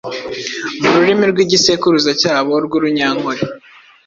[0.81, 3.41] mu rurimi rw’igisekuruza cyabo rw’urunyankore,